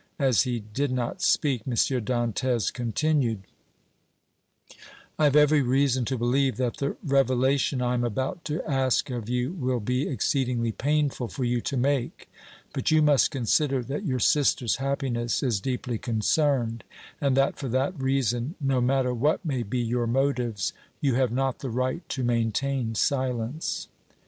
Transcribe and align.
As 0.17 0.41
he 0.41 0.61
did 0.61 0.89
not 0.91 1.21
speak, 1.21 1.61
M. 1.67 1.73
Dantès 1.73 2.73
continued: 2.73 3.43
"I 5.19 5.25
have 5.25 5.35
every 5.35 5.61
reason 5.61 6.05
to 6.05 6.17
believe 6.17 6.57
that 6.57 6.77
the 6.77 6.97
revelation 7.03 7.83
I 7.83 7.93
am 7.93 8.03
about 8.03 8.43
to 8.45 8.67
ask 8.67 9.11
of 9.11 9.29
you 9.29 9.51
will 9.51 9.79
be 9.79 10.07
exceedingly 10.07 10.71
painful 10.71 11.27
for 11.27 11.43
you 11.43 11.61
to 11.61 11.77
make, 11.77 12.31
but 12.73 12.89
you 12.89 13.03
must 13.03 13.29
consider 13.29 13.83
that 13.83 14.03
your 14.03 14.17
sister's 14.17 14.77
happiness 14.77 15.43
is 15.43 15.61
deeply 15.61 15.99
concerned 15.99 16.83
and 17.21 17.37
that, 17.37 17.57
for 17.59 17.69
that 17.69 17.93
reason, 18.01 18.55
no 18.59 18.81
matter 18.81 19.13
what 19.13 19.45
may 19.45 19.61
be 19.61 19.77
your 19.77 20.07
motives, 20.07 20.73
you 20.99 21.13
have 21.13 21.31
not 21.31 21.59
the 21.59 21.69
right 21.69 22.01
to 22.09 22.23
maintain 22.23 22.95
silence." 22.95 23.87